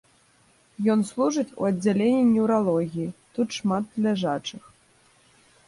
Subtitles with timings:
[0.93, 3.07] Ён служыць у аддзяленні неўралогіі,
[3.37, 4.63] тут шмат ляжачых.